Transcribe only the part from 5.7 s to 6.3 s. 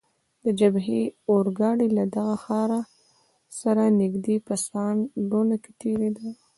تیریده.